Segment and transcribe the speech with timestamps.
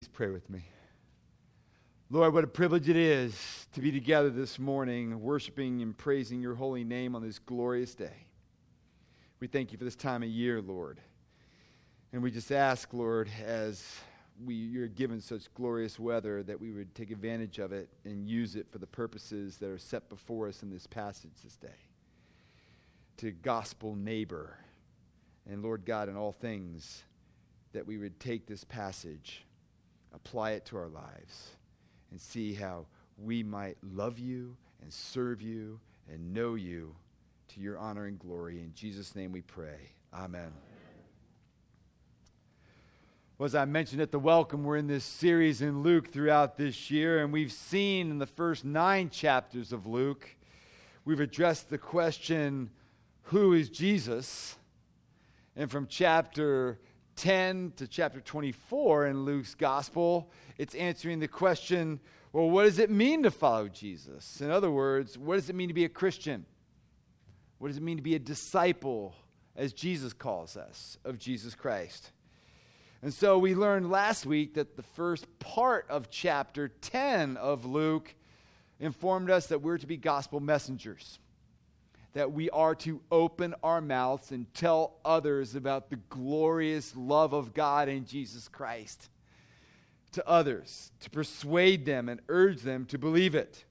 [0.00, 0.64] Please pray with me.
[2.08, 6.54] Lord, what a privilege it is to be together this morning, worshiping and praising your
[6.54, 8.26] holy name on this glorious day.
[9.40, 11.02] We thank you for this time of year, Lord.
[12.14, 13.84] And we just ask, Lord, as
[14.42, 18.56] we, you're given such glorious weather, that we would take advantage of it and use
[18.56, 21.68] it for the purposes that are set before us in this passage this day.
[23.18, 24.56] To gospel neighbor.
[25.46, 27.04] And Lord God, in all things,
[27.74, 29.44] that we would take this passage
[30.14, 31.50] apply it to our lives,
[32.10, 36.94] and see how we might love you and serve you and know you
[37.48, 38.60] to your honor and glory.
[38.60, 39.92] In Jesus' name we pray.
[40.14, 40.52] Amen.
[43.38, 46.90] Well, as I mentioned at the welcome, we're in this series in Luke throughout this
[46.90, 50.36] year, and we've seen in the first nine chapters of Luke,
[51.06, 52.68] we've addressed the question,
[53.24, 54.56] Who is Jesus?
[55.56, 56.80] And from chapter
[57.20, 62.00] 10 to chapter 24 in Luke's gospel, it's answering the question
[62.32, 64.40] well, what does it mean to follow Jesus?
[64.40, 66.46] In other words, what does it mean to be a Christian?
[67.58, 69.14] What does it mean to be a disciple,
[69.54, 72.12] as Jesus calls us, of Jesus Christ?
[73.02, 78.14] And so we learned last week that the first part of chapter 10 of Luke
[78.78, 81.18] informed us that we're to be gospel messengers
[82.12, 87.54] that we are to open our mouths and tell others about the glorious love of
[87.54, 89.08] God in Jesus Christ
[90.12, 93.64] to others, to persuade them and urge them to believe it.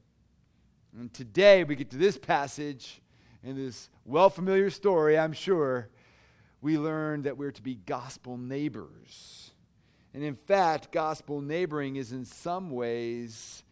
[0.97, 3.01] And today we get to this passage
[3.43, 5.89] in this well familiar story, I'm sure.
[6.61, 9.51] We learn that we're to be gospel neighbors.
[10.13, 13.63] And in fact, gospel neighboring is in some ways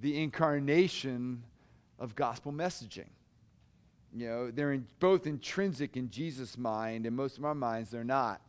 [0.00, 1.42] the incarnation
[1.98, 3.08] of gospel messaging.
[4.14, 8.04] You know, they're in, both intrinsic in Jesus' mind, and most of our minds they're
[8.04, 8.40] not.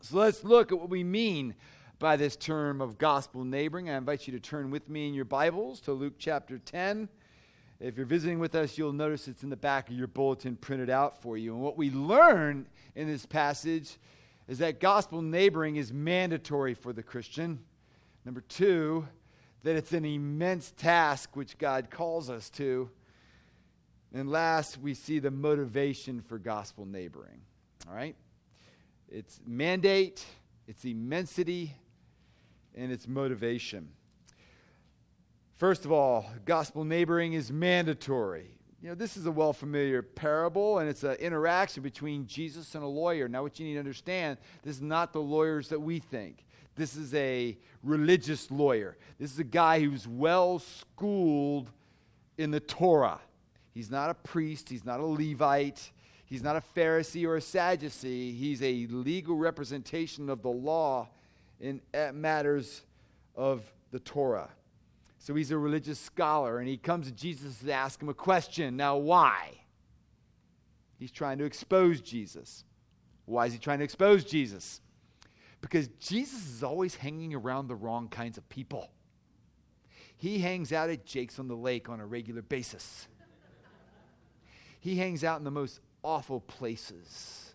[0.00, 1.54] So let's look at what we mean
[1.98, 3.88] by this term of gospel neighboring.
[3.88, 7.08] I invite you to turn with me in your Bibles to Luke chapter 10.
[7.78, 10.90] If you're visiting with us, you'll notice it's in the back of your bulletin printed
[10.90, 11.54] out for you.
[11.54, 12.66] And what we learn
[12.96, 13.98] in this passage
[14.48, 17.60] is that gospel neighboring is mandatory for the Christian.
[18.24, 19.06] Number two,
[19.62, 22.90] that it's an immense task which God calls us to.
[24.14, 27.40] And last, we see the motivation for gospel neighboring.
[27.88, 28.14] All right?
[29.08, 30.24] It's mandate,
[30.66, 31.74] it's immensity,
[32.74, 33.88] and it's motivation.
[35.56, 38.58] First of all, gospel neighboring is mandatory.
[38.82, 42.82] You know, this is a well familiar parable, and it's an interaction between Jesus and
[42.82, 43.28] a lawyer.
[43.28, 46.44] Now, what you need to understand, this is not the lawyers that we think.
[46.74, 48.96] This is a religious lawyer.
[49.20, 51.70] This is a guy who's well schooled
[52.38, 53.20] in the Torah.
[53.72, 55.90] He's not a priest, he's not a Levite,
[56.26, 58.32] he's not a Pharisee or a Sadducee.
[58.32, 61.08] He's a legal representation of the law
[61.60, 61.80] in
[62.12, 62.82] matters
[63.34, 64.50] of the Torah.
[65.18, 68.76] So he's a religious scholar, and he comes to Jesus to ask him a question.
[68.76, 69.50] Now, why?
[70.98, 72.64] He's trying to expose Jesus.
[73.24, 74.80] Why is he trying to expose Jesus?
[75.60, 78.90] Because Jesus is always hanging around the wrong kinds of people.
[80.16, 83.06] He hangs out at Jake's on the Lake on a regular basis
[84.82, 87.54] he hangs out in the most awful places.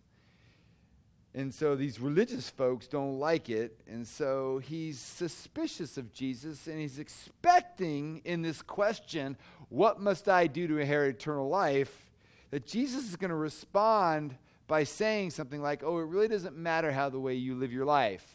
[1.35, 3.77] And so these religious folks don't like it.
[3.85, 9.35] And so he's suspicious of Jesus and he's expecting in this question,
[9.67, 12.05] What must I do to inherit eternal life?
[12.49, 14.33] that Jesus is going to respond
[14.67, 17.85] by saying something like, Oh, it really doesn't matter how the way you live your
[17.85, 18.25] life.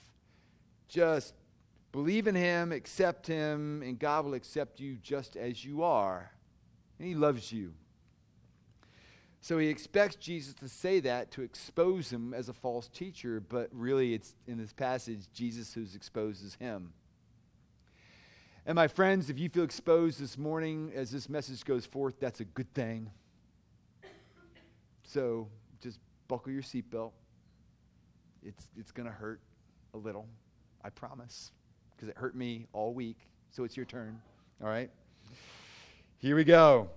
[0.87, 1.33] Just
[1.93, 6.31] believe in him, accept him, and God will accept you just as you are.
[6.99, 7.73] And he loves you.
[9.43, 13.69] So he expects Jesus to say that to expose him as a false teacher, but
[13.73, 16.93] really it's in this passage Jesus who exposes him.
[18.65, 22.39] And my friends, if you feel exposed this morning as this message goes forth, that's
[22.39, 23.11] a good thing.
[25.03, 25.49] So
[25.83, 25.99] just
[26.29, 27.11] buckle your seatbelt.
[28.45, 29.41] It's, it's going to hurt
[29.93, 30.29] a little,
[30.85, 31.51] I promise,
[31.97, 33.19] because it hurt me all week.
[33.51, 34.23] So it's your turn.
[34.63, 34.91] All right?
[36.19, 36.89] Here we go.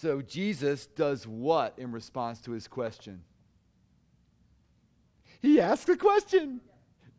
[0.00, 3.24] So Jesus does what in response to his question?
[5.42, 6.60] He asks a question.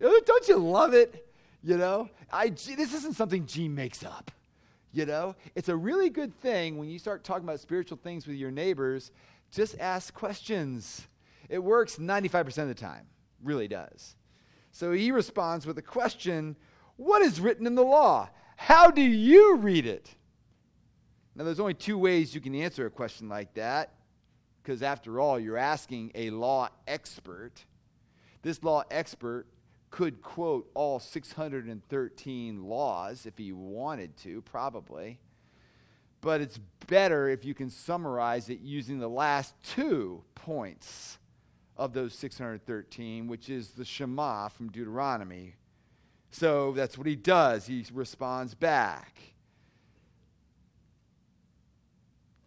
[0.01, 1.27] Oh, don't you love it?
[1.61, 4.31] You know, I, this isn't something G makes up.
[4.93, 8.37] You know, it's a really good thing when you start talking about spiritual things with
[8.37, 9.11] your neighbors.
[9.51, 11.05] Just ask questions.
[11.49, 13.07] It works 95% of the time,
[13.43, 14.15] really does.
[14.71, 16.55] So he responds with a question
[16.95, 18.29] What is written in the law?
[18.55, 20.15] How do you read it?
[21.39, 23.93] Now, there's only two ways you can answer a question like that,
[24.61, 27.63] because after all, you're asking a law expert.
[28.41, 29.47] This law expert
[29.89, 35.21] could quote all 613 laws if he wanted to, probably.
[36.19, 41.19] But it's better if you can summarize it using the last two points
[41.77, 45.55] of those 613, which is the Shema from Deuteronomy.
[46.31, 47.65] So that's what he does.
[47.65, 49.21] He responds back.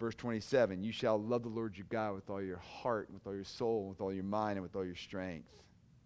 [0.03, 3.37] Verse 27 You shall love the Lord your God with all your heart, with all
[3.37, 5.53] your soul, with all your mind, and with all your strength,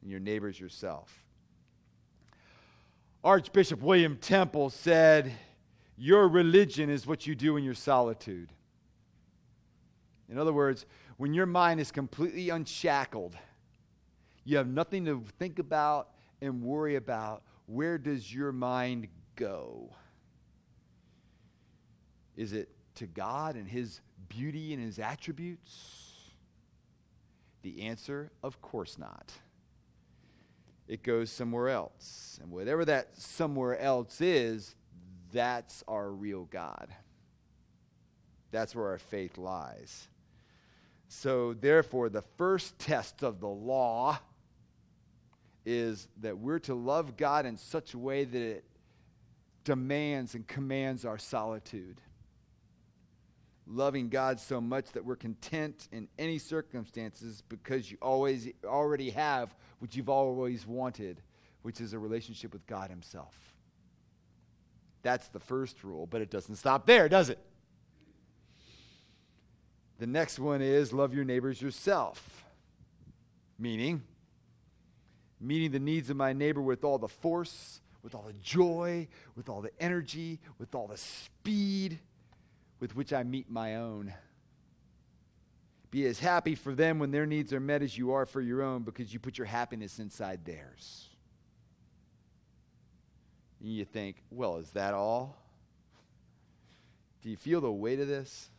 [0.03, 1.25] and your neighbors yourself.
[3.25, 5.33] Archbishop William Temple said,
[5.97, 8.53] Your religion is what you do in your solitude.
[10.29, 10.85] In other words,
[11.17, 13.35] when your mind is completely unshackled,
[14.45, 16.11] you have nothing to think about
[16.43, 19.89] and worry about, where does your mind go?
[22.37, 26.33] Is it to God and His beauty and His attributes?
[27.63, 29.33] The answer, of course not
[30.89, 32.39] it goes somewhere else.
[32.43, 34.75] And whatever that somewhere else is,
[35.33, 36.95] that's our real God.
[38.53, 40.09] That's where our faith lies.
[41.09, 44.19] So, therefore, the first test of the law
[45.65, 48.65] is that we're to love God in such a way that it
[49.65, 52.01] demands and commands our solitude
[53.67, 59.55] loving God so much that we're content in any circumstances because you always already have
[59.81, 61.21] what you've always wanted,
[61.63, 63.35] which is a relationship with God Himself.
[65.03, 67.39] That's the first rule, but it doesn't stop there, does it?
[69.99, 72.45] The next one is love your neighbors yourself.
[73.59, 74.03] Meaning,
[75.41, 79.49] meeting the needs of my neighbor with all the force, with all the joy, with
[79.49, 81.99] all the energy, with all the speed
[82.81, 84.13] with which I meet my own.
[85.91, 88.63] Be as happy for them when their needs are met as you are for your
[88.63, 91.09] own because you put your happiness inside theirs.
[93.61, 95.37] And you think, well, is that all?
[97.23, 98.51] Do you feel the weight of this?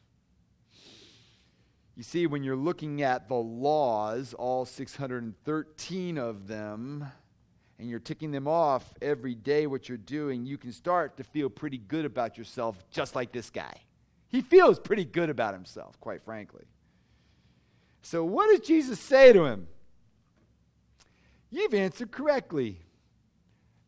[1.95, 7.07] You see, when you're looking at the laws, all 613 of them,
[7.79, 11.49] and you're ticking them off every day, what you're doing, you can start to feel
[11.49, 13.81] pretty good about yourself, just like this guy.
[14.29, 16.65] He feels pretty good about himself, quite frankly.
[18.01, 19.67] So, what does Jesus say to him?
[21.49, 22.81] You've answered correctly.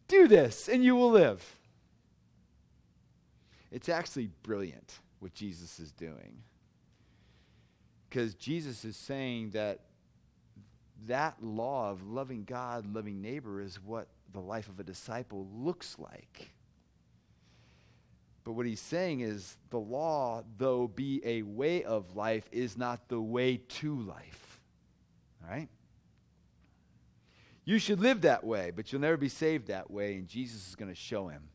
[0.07, 1.59] Do this, and you will live.
[3.71, 6.43] It's actually brilliant what Jesus is doing.
[8.09, 9.81] Because Jesus is saying that
[11.07, 15.97] that law of loving God, loving neighbor, is what the life of a disciple looks
[15.99, 16.51] like.
[18.49, 23.07] But what he's saying is the law, though be a way of life, is not
[23.07, 24.59] the way to life.
[25.43, 25.69] All right?
[27.63, 30.75] You should live that way, but you'll never be saved that way, and Jesus is
[30.75, 31.49] going to show him.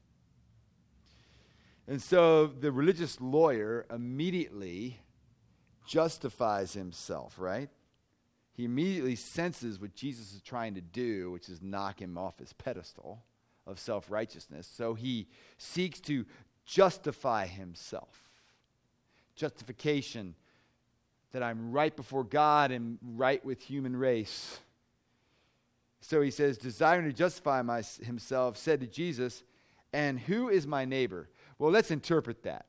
[1.89, 5.01] And so the religious lawyer immediately
[5.89, 7.71] justifies himself, right?
[8.53, 12.53] He immediately senses what Jesus is trying to do, which is knock him off his
[12.53, 13.25] pedestal
[13.67, 14.71] of self righteousness.
[14.73, 15.27] So he
[15.59, 16.25] seeks to
[16.65, 18.31] justify himself.
[19.37, 20.35] Justification,
[21.33, 24.61] that I'm right before God and right with human race.
[26.01, 29.43] So he says, desiring to justify my, himself, said to Jesus,
[29.93, 31.29] And who is my neighbor?
[31.59, 32.67] Well, let's interpret that.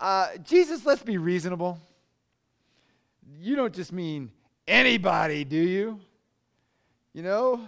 [0.00, 1.78] Uh, Jesus, let's be reasonable.
[3.40, 4.32] You don't just mean
[4.66, 6.00] anybody, do you?
[7.12, 7.60] You know,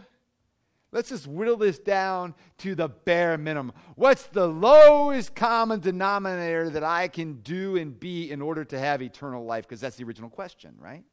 [0.93, 3.73] Let's just whittle this down to the bare minimum.
[3.97, 9.03] What's the lowest common denominator that I can do and be in order to have
[9.03, 9.65] eternal life?
[9.65, 11.05] Because that's the original question, right?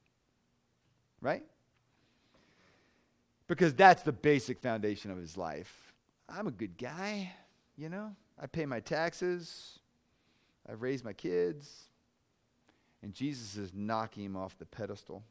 [1.21, 1.43] Right?
[3.47, 5.93] Because that's the basic foundation of his life.
[6.29, 7.33] I'm a good guy,
[7.75, 8.15] you know?
[8.39, 9.79] I pay my taxes,
[10.69, 11.89] I've raised my kids,
[13.01, 15.23] and Jesus is knocking him off the pedestal.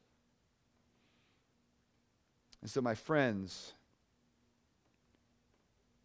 [2.61, 3.73] And so, my friends,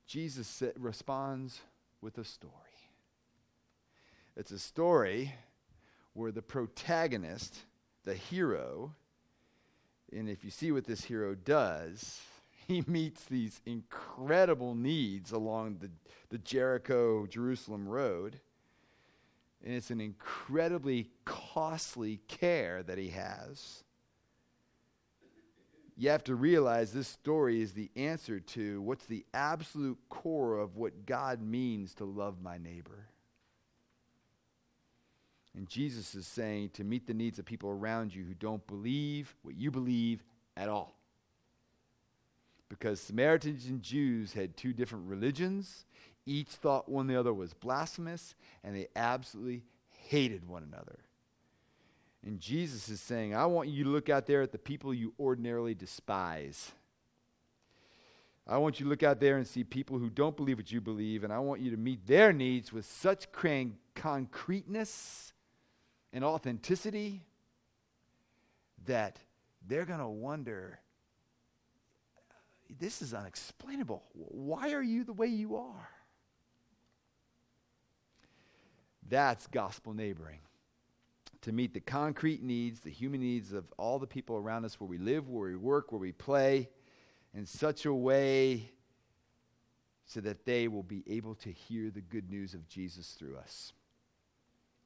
[0.09, 1.61] Jesus responds
[2.01, 2.55] with a story.
[4.37, 5.35] It's a story
[6.15, 7.59] where the protagonist,
[8.05, 8.95] the hero,
[10.11, 12.23] and if you see what this hero does,
[12.67, 15.91] he meets these incredible needs along the,
[16.31, 18.41] the Jericho Jerusalem road.
[19.63, 23.83] And it's an incredibly costly care that he has
[25.99, 30.77] you have to realize this story is the answer to what's the absolute core of
[30.77, 33.09] what God means to love my neighbor.
[35.57, 39.35] And Jesus is saying to meet the needs of people around you who don't believe
[39.43, 40.23] what you believe
[40.57, 40.95] at all.
[42.69, 45.87] because Samaritans and Jews had two different religions.
[46.27, 50.99] Each thought one the other was blasphemous, and they absolutely hated one another.
[52.29, 55.15] And Jesus is saying, I want you to look out there at the people you
[55.19, 56.73] ordinarily despise.
[58.47, 60.83] I want you to look out there and see people who don't believe what you
[60.83, 65.33] believe, and I want you to meet their needs with such cran- concreteness
[66.13, 67.23] and authenticity
[68.85, 69.19] that
[69.67, 70.81] they're going to wonder
[72.79, 74.03] this is unexplainable.
[74.13, 75.89] Why are you the way you are?
[79.09, 80.41] That's gospel neighboring.
[81.43, 84.89] To meet the concrete needs, the human needs of all the people around us where
[84.89, 86.69] we live, where we work, where we play,
[87.35, 88.73] in such a way
[90.05, 93.73] so that they will be able to hear the good news of Jesus through us.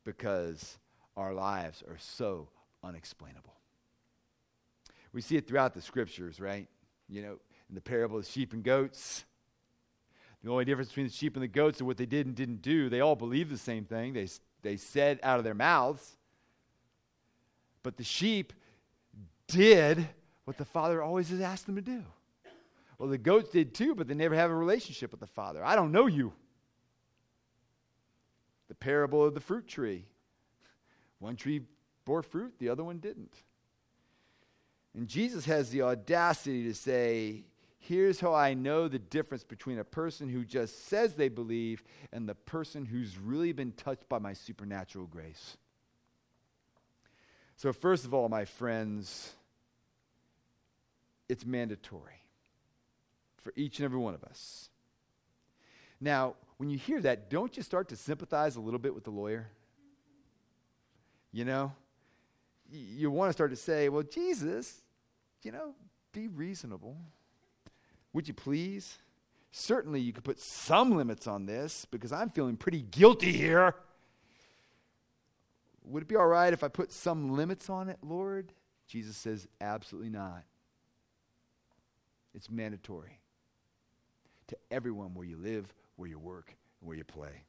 [0.05, 0.79] Because
[1.17, 2.49] our lives are so
[2.83, 3.55] unexplainable.
[5.13, 6.69] We see it throughout the scriptures, right?
[7.09, 9.25] You know, in the parable of sheep and goats.
[10.43, 12.63] The only difference between the sheep and the goats is what they did and didn't
[12.63, 12.89] do.
[12.89, 14.29] They all believed the same thing, they,
[14.63, 16.17] they said out of their mouths.
[17.83, 18.53] But the sheep
[19.49, 20.09] did
[20.45, 22.03] what the father always has asked them to do.
[22.99, 25.65] Well, the goats did too, but they never have a relationship with the father.
[25.65, 26.33] I don't know you.
[28.69, 30.07] The parable of the fruit tree.
[31.19, 31.62] One tree
[32.05, 33.35] bore fruit, the other one didn't.
[34.95, 37.45] And Jesus has the audacity to say,
[37.79, 42.29] Here's how I know the difference between a person who just says they believe and
[42.29, 45.57] the person who's really been touched by my supernatural grace.
[47.62, 49.35] So, first of all, my friends,
[51.28, 52.21] it's mandatory
[53.40, 54.69] for each and every one of us.
[56.00, 59.12] Now, when you hear that, don't you start to sympathize a little bit with the
[59.12, 59.47] lawyer?
[61.31, 61.73] You know?
[62.69, 64.81] You want to start to say, well, Jesus,
[65.45, 65.76] you know,
[66.12, 66.97] be reasonable.
[68.12, 68.99] Would you please?
[69.52, 73.76] Certainly, you could put some limits on this because I'm feeling pretty guilty here.
[75.85, 78.53] Would it be all right if I put some limits on it, Lord?
[78.87, 80.45] Jesus says, absolutely not.
[82.35, 83.21] It's mandatory
[84.49, 87.45] to everyone where you live, where you work, and where you play.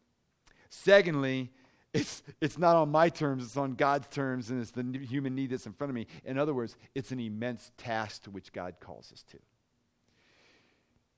[0.70, 1.52] Secondly,
[1.94, 5.52] it's, it's not on my terms, it's on God's terms, and it's the human need
[5.52, 6.08] that's in front of me.
[6.26, 9.38] In other words, it's an immense task to which God calls us to.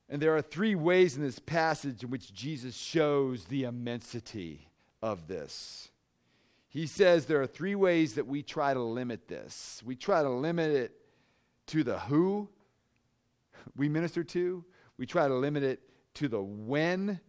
[0.10, 4.68] And there are three ways in this passage in which Jesus shows the immensity
[5.02, 5.90] of this.
[6.76, 9.82] He says there are three ways that we try to limit this.
[9.86, 10.92] We try to limit it
[11.68, 12.50] to the who
[13.78, 14.66] we minister to,
[14.98, 15.80] we try to limit it
[16.16, 17.22] to the when,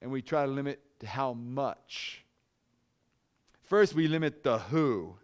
[0.00, 2.24] and we try to limit to how much.
[3.64, 5.16] First, we limit the who.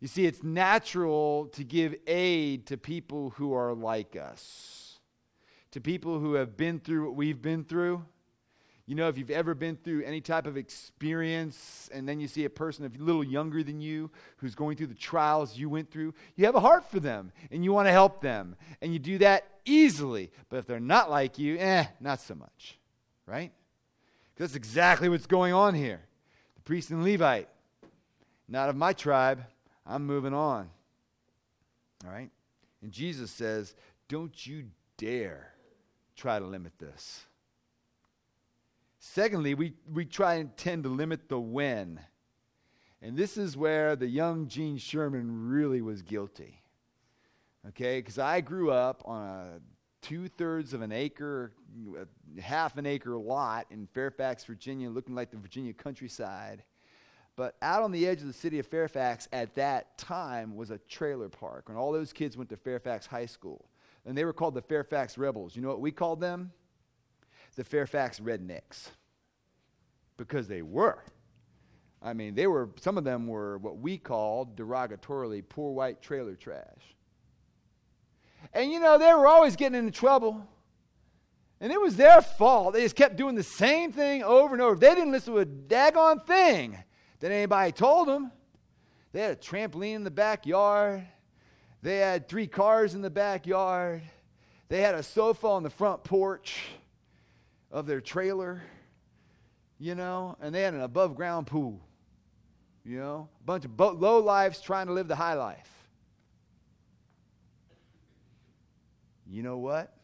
[0.00, 4.98] You see, it's natural to give aid to people who are like us,
[5.72, 8.02] to people who have been through what we've been through.
[8.86, 12.44] You know, if you've ever been through any type of experience and then you see
[12.44, 16.14] a person a little younger than you who's going through the trials you went through,
[16.34, 18.56] you have a heart for them and you want to help them.
[18.80, 20.32] And you do that easily.
[20.48, 22.78] But if they're not like you, eh, not so much.
[23.24, 23.52] Right?
[24.34, 26.00] Because that's exactly what's going on here.
[26.56, 27.48] The priest and Levite,
[28.48, 29.44] not of my tribe,
[29.86, 30.68] I'm moving on.
[32.04, 32.30] All right?
[32.82, 33.76] And Jesus says,
[34.08, 34.64] don't you
[34.96, 35.54] dare
[36.16, 37.26] try to limit this.
[39.04, 41.98] Secondly, we, we try and tend to limit the when.
[43.02, 46.62] And this is where the young Gene Sherman really was guilty.
[47.70, 49.60] Okay, because I grew up on a
[50.02, 51.52] two thirds of an acre,
[52.40, 56.62] half an acre lot in Fairfax, Virginia, looking like the Virginia countryside.
[57.34, 60.78] But out on the edge of the city of Fairfax at that time was a
[60.78, 63.66] trailer park, and all those kids went to Fairfax High School.
[64.06, 65.56] And they were called the Fairfax Rebels.
[65.56, 66.52] You know what we called them?
[67.56, 68.88] The Fairfax Rednecks
[70.16, 71.02] because they were.
[72.02, 76.34] I mean, they were, some of them were what we called derogatorily poor white trailer
[76.34, 76.96] trash.
[78.52, 80.46] And you know, they were always getting into trouble.
[81.60, 82.74] And it was their fault.
[82.74, 84.74] They just kept doing the same thing over and over.
[84.74, 86.76] They didn't listen to a daggone thing
[87.20, 88.32] that anybody told them.
[89.12, 91.06] They had a trampoline in the backyard.
[91.82, 94.02] They had three cars in the backyard.
[94.68, 96.58] They had a sofa on the front porch
[97.72, 98.62] of their trailer,
[99.78, 101.80] you know, and they had an above ground pool,
[102.84, 105.70] you know, a bunch of bo- low lives trying to live the high life.
[109.28, 109.96] You know what?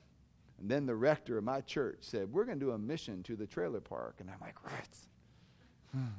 [0.61, 3.37] And then the rector of my church said, We're going to do a mission to
[3.37, 4.17] the trailer park.
[4.21, 6.03] And I'm like, What?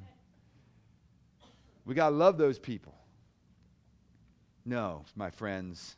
[1.86, 2.94] We got to love those people.
[4.64, 5.96] No, my friends.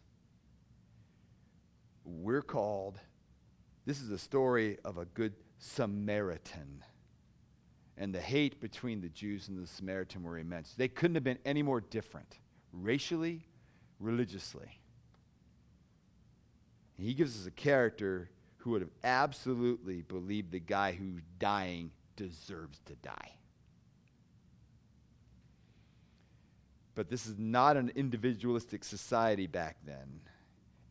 [2.05, 2.97] we're called.
[3.85, 6.83] This is a story of a good Samaritan.
[7.95, 10.73] And the hate between the Jews and the Samaritan were immense.
[10.73, 12.39] They couldn't have been any more different,
[12.73, 13.47] racially,
[13.99, 14.81] religiously.
[16.97, 21.91] And he gives us a character who would have absolutely believed the guy who's dying
[22.15, 23.35] deserves to die.
[26.95, 30.21] But this is not an individualistic society back then.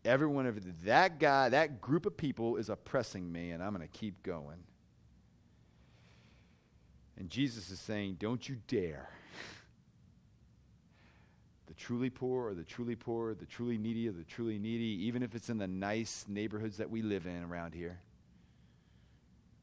[0.04, 3.98] Everyone of that guy, that group of people is oppressing me, and I'm going to
[3.98, 4.64] keep going.
[7.18, 9.10] And Jesus is saying, Don't you dare.
[11.66, 15.22] The truly poor or the truly poor, the truly needy or the truly needy, even
[15.22, 18.00] if it's in the nice neighborhoods that we live in around here,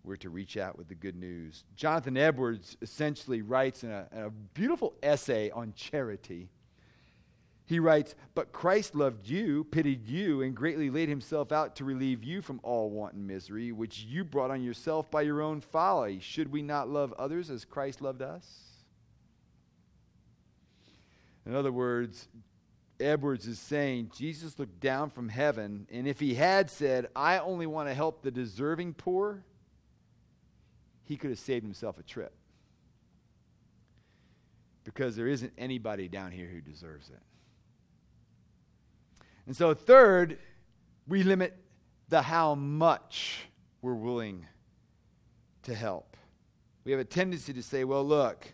[0.06, 1.66] we're to reach out with the good news.
[1.76, 6.48] Jonathan Edwards essentially writes in a, in a beautiful essay on charity
[7.68, 12.24] he writes, But Christ loved you, pitied you, and greatly laid himself out to relieve
[12.24, 16.20] you from all want and misery, which you brought on yourself by your own folly.
[16.22, 18.48] Should we not love others as Christ loved us?
[21.46, 22.30] In other words,
[23.02, 27.68] Edwards is saying Jesus looked down from heaven, and if he had said, I only
[27.68, 29.44] want to help the deserving poor,
[31.04, 32.34] he could have saved himself a trip.
[34.86, 37.22] Because there isn't anybody down here who deserves it.
[39.48, 40.38] And so, third,
[41.08, 41.58] we limit
[42.10, 43.48] the how much
[43.82, 44.46] we're willing
[45.64, 46.18] to help.
[46.84, 48.54] We have a tendency to say, well, look,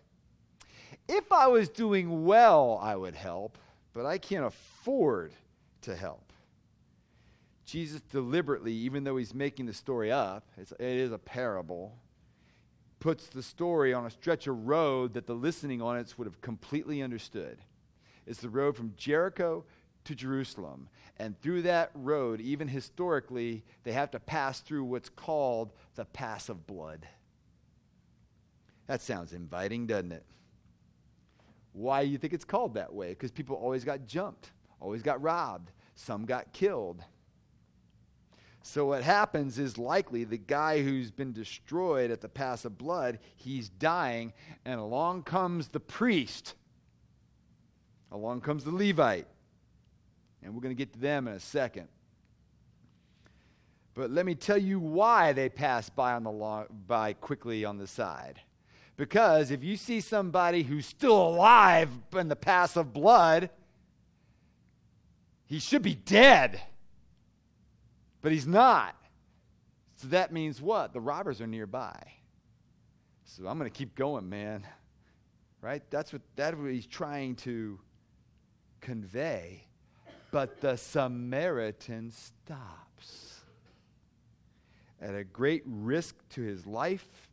[1.07, 3.57] if I was doing well, I would help,
[3.93, 5.33] but I can't afford
[5.81, 6.31] to help.
[7.65, 11.95] Jesus deliberately, even though he's making the story up, it is a parable,
[12.99, 17.01] puts the story on a stretch of road that the listening audience would have completely
[17.01, 17.57] understood.
[18.25, 19.65] It's the road from Jericho
[20.05, 20.89] to Jerusalem.
[21.17, 26.49] And through that road, even historically, they have to pass through what's called the Pass
[26.49, 27.07] of Blood.
[28.87, 30.25] That sounds inviting, doesn't it?
[31.71, 33.09] Why do you think it's called that way?
[33.09, 37.03] Because people always got jumped, always got robbed, some got killed.
[38.61, 43.19] So what happens is likely the guy who's been destroyed at the pass of blood,
[43.35, 44.31] he's dying,
[44.63, 46.55] and along comes the priest.
[48.11, 49.27] Along comes the Levite.
[50.43, 51.87] And we're going to get to them in a second.
[53.93, 57.77] But let me tell you why they pass by on the long, by quickly on
[57.77, 58.41] the side.
[58.95, 63.49] Because if you see somebody who's still alive in the pass of blood,
[65.45, 66.61] he should be dead.
[68.21, 68.95] But he's not.
[69.95, 70.93] So that means what?
[70.93, 71.95] The robbers are nearby.
[73.25, 74.65] So I'm going to keep going, man.
[75.61, 75.81] Right?
[75.89, 77.79] That's what, that's what he's trying to
[78.81, 79.65] convey.
[80.33, 83.41] But the Samaritan stops
[84.99, 87.29] at a great risk to his life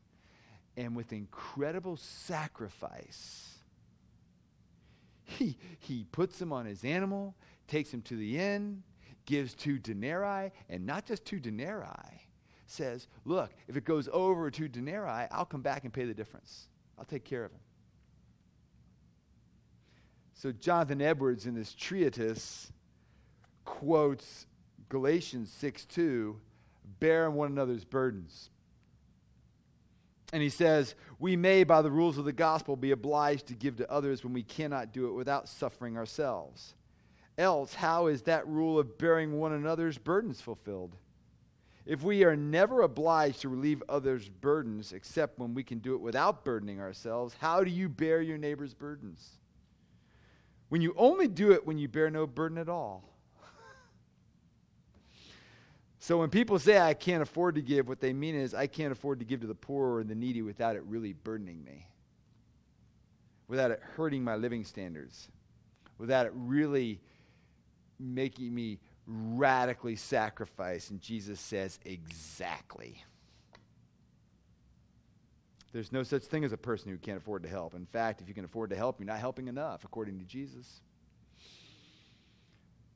[0.76, 3.54] and with incredible sacrifice.
[5.24, 7.34] He, he puts him on his animal,
[7.68, 8.82] takes him to the inn,
[9.24, 12.28] gives two denarii, and not just two denarii,
[12.66, 16.68] says, Look, if it goes over two denarii, I'll come back and pay the difference.
[16.98, 17.60] I'll take care of him.
[20.34, 22.70] So, Jonathan Edwards, in this treatise,
[23.70, 24.46] quotes
[24.88, 26.36] Galatians 6 2,
[26.98, 28.50] bear one another's burdens.
[30.32, 33.76] And he says, We may, by the rules of the gospel, be obliged to give
[33.76, 36.74] to others when we cannot do it without suffering ourselves.
[37.38, 40.96] Else, how is that rule of bearing one another's burdens fulfilled?
[41.86, 46.00] If we are never obliged to relieve others' burdens except when we can do it
[46.00, 49.38] without burdening ourselves, how do you bear your neighbor's burdens?
[50.68, 53.10] When you only do it when you bear no burden at all.
[56.02, 58.90] So when people say I can't afford to give, what they mean is I can't
[58.90, 61.86] afford to give to the poor and the needy without it really burdening me,
[63.48, 65.28] without it hurting my living standards,
[65.98, 67.00] without it really
[67.98, 70.88] making me radically sacrifice.
[70.88, 73.04] And Jesus says, exactly.
[75.72, 77.74] There's no such thing as a person who can't afford to help.
[77.74, 80.80] In fact, if you can afford to help, you're not helping enough, according to Jesus.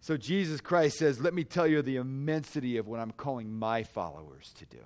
[0.05, 3.85] So Jesus Christ says, Let me tell you the immensity of what I'm calling my
[3.85, 4.85] followers to do.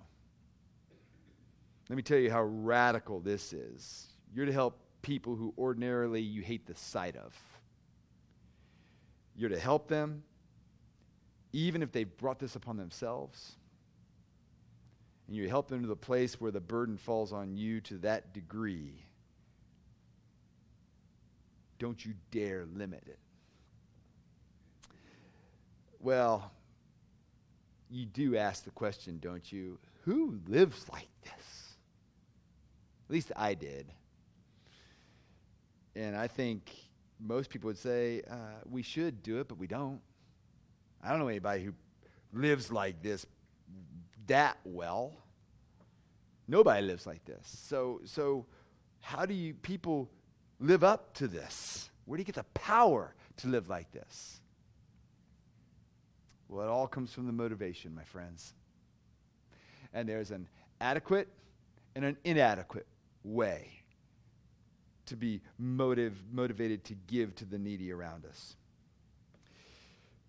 [1.88, 4.07] Let me tell you how radical this is.
[4.33, 7.37] You're to help people who ordinarily you hate the sight of.
[9.35, 10.22] You're to help them,
[11.52, 13.57] even if they've brought this upon themselves.
[15.26, 18.33] And you help them to the place where the burden falls on you to that
[18.33, 19.04] degree.
[21.81, 23.18] Don't you dare limit it
[26.00, 26.52] well,
[27.90, 29.78] you do ask the question, don't you?
[30.02, 31.76] Who lives like this?
[33.08, 33.87] At least I did.
[35.96, 36.70] And I think
[37.18, 40.00] most people would say uh, we should do it, but we don't.
[41.02, 41.72] I don't know anybody who
[42.32, 43.26] lives like this
[44.26, 45.12] that well.
[46.46, 47.40] Nobody lives like this.
[47.44, 48.46] So, so
[49.00, 50.08] how do you people
[50.61, 51.90] live up to this?
[52.04, 54.40] Where do you get the power to live like this?
[56.48, 58.54] Well, it all comes from the motivation, my friends.
[59.92, 60.48] And there's an
[60.80, 61.28] adequate
[61.94, 62.87] and an inadequate
[63.24, 63.82] way
[65.06, 68.56] to be motive, motivated to give to the needy around us.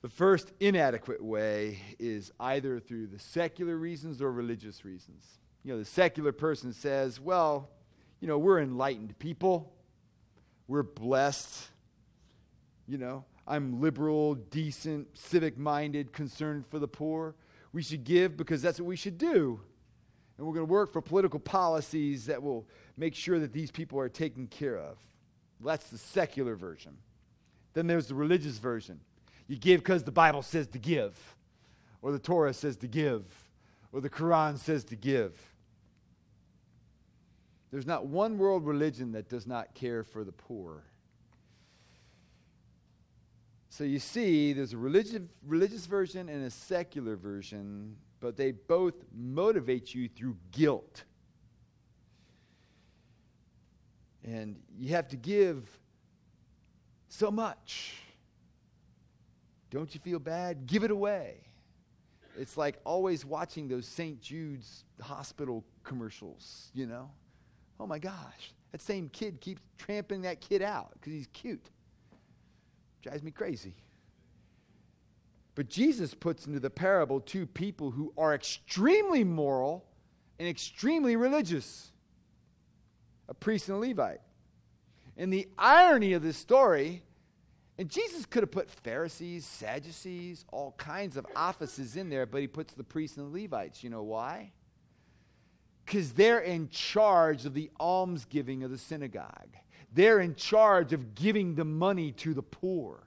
[0.01, 5.25] The first inadequate way is either through the secular reasons or religious reasons.
[5.63, 7.69] You know, the secular person says, well,
[8.21, 9.73] you know, we're enlightened people,
[10.67, 11.67] we're blessed,
[12.88, 17.35] you know, I'm liberal, decent, civic minded, concerned for the poor.
[17.73, 19.59] We should give because that's what we should do.
[20.38, 23.99] And we're going to work for political policies that will make sure that these people
[23.99, 24.97] are taken care of.
[25.59, 26.95] That's the secular version.
[27.73, 28.99] Then there's the religious version.
[29.47, 31.17] You give because the Bible says to give,
[32.01, 33.25] or the Torah says to give,
[33.91, 35.33] or the Quran says to give.
[37.71, 40.83] There's not one world religion that does not care for the poor.
[43.69, 48.95] So you see, there's a religious, religious version and a secular version, but they both
[49.15, 51.03] motivate you through guilt.
[54.23, 55.69] And you have to give
[57.08, 57.93] so much.
[59.69, 60.65] Don't you feel bad?
[60.65, 61.36] Give it away.
[62.38, 64.19] It's like always watching those St.
[64.19, 67.12] Jude's hospital commercials, you know?
[67.79, 71.69] Oh my gosh, that same kid keeps tramping that kid out because he's cute.
[73.01, 73.75] Drives me crazy.
[75.55, 79.85] But Jesus puts into the parable two people who are extremely moral
[80.39, 81.91] and extremely religious
[83.27, 84.21] a priest and a Levite.
[85.15, 87.03] And the irony of this story,
[87.77, 92.47] and Jesus could have put Pharisees, Sadducees, all kinds of offices in there, but he
[92.47, 93.83] puts the priests and the Levites.
[93.83, 94.51] You know why?
[95.85, 99.55] Because they're in charge of the almsgiving of the synagogue.
[99.93, 103.04] They're in charge of giving the money to the poor.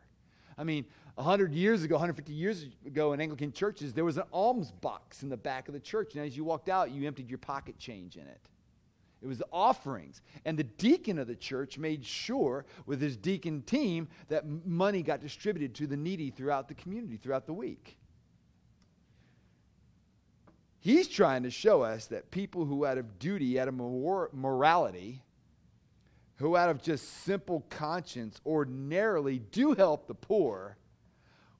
[0.58, 4.72] I mean, 100 years ago, 150 years ago in Anglican churches, there was an alms
[4.72, 6.14] box in the back of the church.
[6.14, 8.48] And as you walked out, you emptied your pocket change in it.
[9.20, 10.20] It was the offerings.
[10.44, 15.20] And the deacon of the church made sure, with his deacon team, that money got
[15.20, 17.98] distributed to the needy throughout the community, throughout the week.
[20.80, 25.22] He's trying to show us that people who, out of duty, out of morality,
[26.42, 30.76] who, out of just simple conscience, ordinarily do help the poor,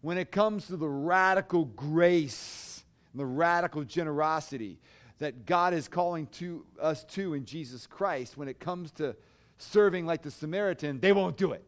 [0.00, 4.80] when it comes to the radical grace and the radical generosity
[5.18, 9.14] that God is calling to us to in Jesus Christ, when it comes to
[9.56, 11.64] serving like the Samaritan, they won't do it.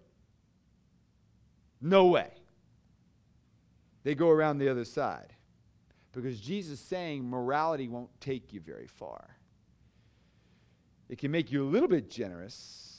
[1.80, 2.32] No way.
[4.02, 5.34] They go around the other side.
[6.10, 9.36] Because Jesus is saying morality won't take you very far.
[11.08, 12.93] It can make you a little bit generous,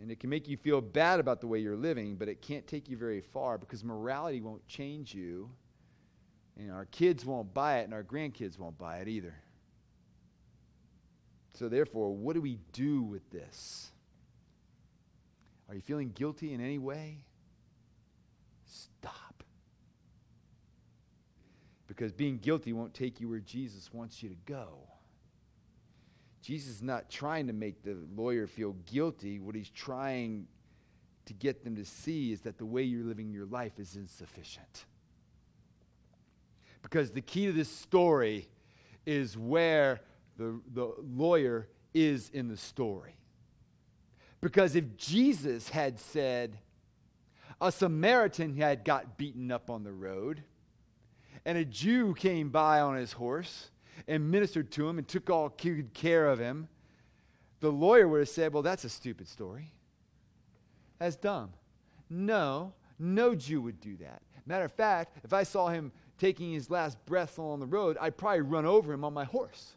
[0.00, 2.66] and it can make you feel bad about the way you're living, but it can't
[2.66, 5.50] take you very far because morality won't change you.
[6.58, 9.34] And our kids won't buy it, and our grandkids won't buy it either.
[11.54, 13.90] So, therefore, what do we do with this?
[15.68, 17.24] Are you feeling guilty in any way?
[18.64, 19.44] Stop.
[21.86, 24.89] Because being guilty won't take you where Jesus wants you to go.
[26.50, 29.38] Jesus is not trying to make the lawyer feel guilty.
[29.38, 30.48] What he's trying
[31.26, 34.84] to get them to see is that the way you're living your life is insufficient.
[36.82, 38.48] Because the key to this story
[39.06, 40.00] is where
[40.38, 43.14] the, the lawyer is in the story.
[44.40, 46.58] Because if Jesus had said,
[47.60, 50.42] a Samaritan had got beaten up on the road,
[51.44, 53.70] and a Jew came by on his horse
[54.08, 56.68] and ministered to him and took all good care of him,
[57.60, 59.72] the lawyer would have said, Well, that's a stupid story.
[60.98, 61.50] That's dumb.
[62.08, 64.22] No, no Jew would do that.
[64.46, 68.16] Matter of fact, if I saw him taking his last breath on the road, I'd
[68.16, 69.76] probably run over him on my horse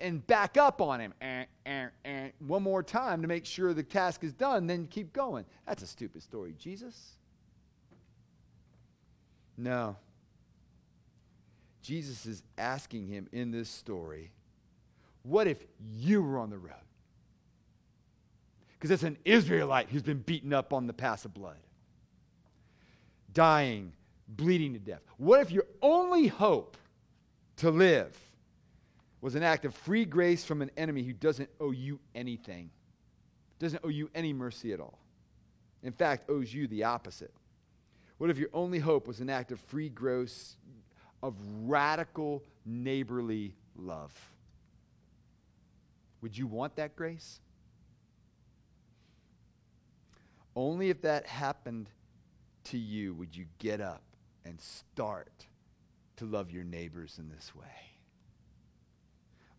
[0.00, 3.82] and back up on him eh, eh, eh, one more time to make sure the
[3.82, 5.44] task is done, then keep going.
[5.66, 7.12] That's a stupid story, Jesus.
[9.56, 9.96] No.
[11.82, 14.30] Jesus is asking him in this story,
[15.22, 16.74] what if you were on the road?
[18.72, 21.58] Because it's an Israelite who's been beaten up on the pass of blood,
[23.32, 23.92] dying
[24.28, 25.02] bleeding to death?
[25.16, 26.76] What if your only hope
[27.56, 28.16] to live
[29.20, 32.70] was an act of free grace from an enemy who doesn't owe you anything,
[33.58, 34.98] doesn't owe you any mercy at all?
[35.82, 37.32] In fact, owes you the opposite.
[38.18, 40.56] What if your only hope was an act of free grace,
[41.22, 44.12] of radical neighborly love?
[46.20, 47.40] Would you want that grace?
[50.56, 51.88] Only if that happened
[52.64, 54.02] to you would you get up
[54.44, 55.46] and start
[56.16, 57.64] to love your neighbors in this way.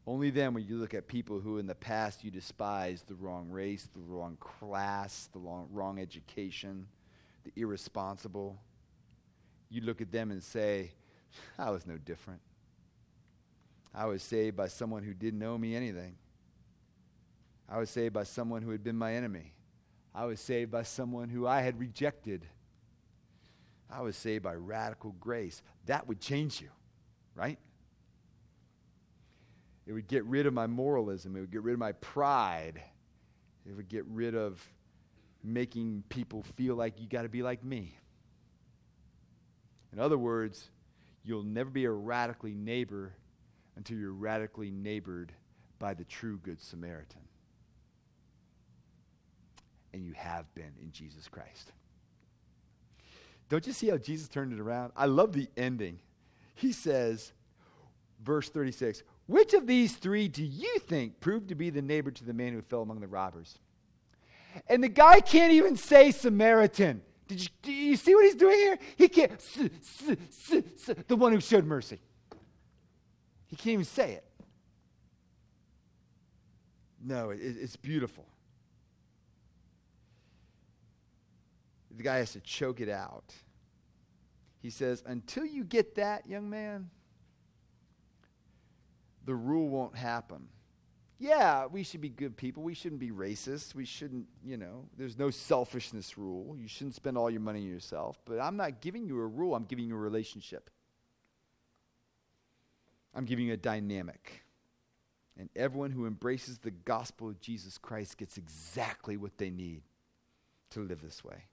[0.05, 3.49] Only then when you look at people who in the past you despised the wrong
[3.49, 6.87] race, the wrong class, the wrong, wrong education,
[7.43, 8.59] the irresponsible,
[9.69, 10.91] you look at them and say,
[11.59, 12.41] I was no different.
[13.93, 16.15] I was saved by someone who didn't owe me anything.
[17.67, 19.53] I was saved by someone who had been my enemy.
[20.13, 22.45] I was saved by someone who I had rejected.
[23.89, 25.61] I was saved by radical grace.
[25.85, 26.69] That would change you,
[27.35, 27.59] right?
[29.85, 31.35] It would get rid of my moralism.
[31.35, 32.81] It would get rid of my pride.
[33.67, 34.63] It would get rid of
[35.43, 37.97] making people feel like you got to be like me.
[39.91, 40.69] In other words,
[41.23, 43.13] you'll never be a radically neighbor
[43.75, 45.31] until you're radically neighbored
[45.77, 47.21] by the true Good Samaritan
[49.93, 51.71] and you have been in Jesus Christ.
[53.49, 54.91] Don't you see how Jesus turned it around?
[54.95, 55.99] I love the ending.
[56.55, 57.31] He says,
[58.23, 62.23] verse 36, which of these three do you think proved to be the neighbor to
[62.23, 63.57] the man who fell among the robbers?
[64.67, 67.01] And the guy can't even say Samaritan.
[67.29, 68.77] Did you, do you see what he's doing here?
[68.97, 69.69] He can't, s,
[70.09, 72.01] s, s, the one who showed mercy.
[73.47, 74.25] He can't even say it.
[77.01, 78.25] No, it, it's beautiful.
[81.99, 83.33] the guy has to choke it out.
[84.61, 86.89] He says, Until you get that, young man,
[89.25, 90.47] the rule won't happen.
[91.19, 92.63] Yeah, we should be good people.
[92.63, 93.75] We shouldn't be racist.
[93.75, 96.55] We shouldn't, you know, there's no selfishness rule.
[96.57, 98.17] You shouldn't spend all your money on yourself.
[98.23, 100.69] But I'm not giving you a rule, I'm giving you a relationship.
[103.13, 104.43] I'm giving you a dynamic.
[105.37, 109.81] And everyone who embraces the gospel of Jesus Christ gets exactly what they need
[110.71, 111.43] to live this way.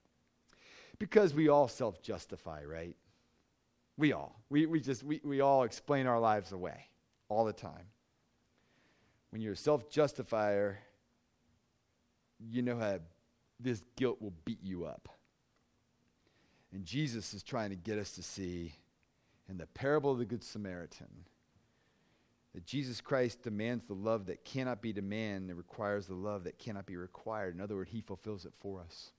[0.97, 2.95] Because we all self justify, right?
[3.97, 4.39] We all.
[4.49, 6.87] We, we just, we, we all explain our lives away
[7.27, 7.87] all the time.
[9.37, 10.79] When you're a self justifier,
[12.39, 12.97] you know how
[13.59, 15.09] this guilt will beat you up.
[16.73, 18.73] And Jesus is trying to get us to see
[19.47, 21.25] in the parable of the Good Samaritan
[22.55, 26.57] that Jesus Christ demands the love that cannot be demanded and requires the love that
[26.57, 27.53] cannot be required.
[27.53, 29.11] In other words, he fulfills it for us.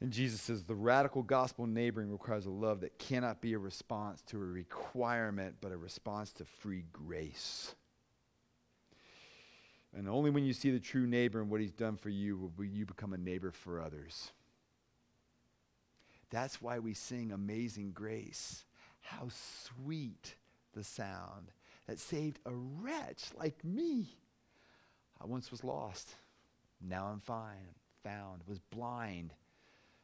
[0.00, 4.22] And Jesus says the radical gospel neighboring requires a love that cannot be a response
[4.28, 7.74] to a requirement, but a response to free grace.
[9.96, 12.64] And only when you see the true neighbor and what he's done for you will
[12.64, 14.32] you become a neighbor for others.
[16.30, 18.64] That's why we sing Amazing Grace.
[19.00, 20.36] How sweet
[20.74, 21.50] the sound
[21.86, 24.18] that saved a wretch like me.
[25.20, 26.14] I once was lost.
[26.80, 29.32] Now I'm fine, found, was blind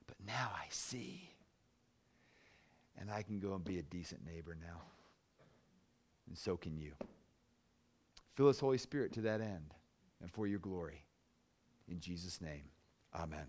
[0.07, 1.31] but now I see.
[2.99, 4.83] And I can go and be a decent neighbor now.
[6.29, 6.93] And so can you.
[8.35, 9.75] Fill us, Holy Spirit, to that end
[10.21, 11.05] and for your glory.
[11.89, 12.65] In Jesus' name,
[13.15, 13.47] amen.